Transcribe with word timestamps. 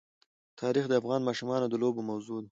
تاریخ 0.61 0.85
د 0.87 0.93
افغان 1.01 1.21
ماشومانو 1.29 1.65
د 1.69 1.73
لوبو 1.83 2.01
موضوع 2.09 2.39
ده. 2.43 2.49